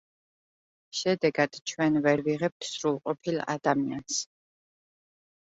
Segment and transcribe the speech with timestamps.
[0.99, 4.19] შედეგად, ჩვენ ვერ ვიღებთ სრულყოფილ ადამიანს.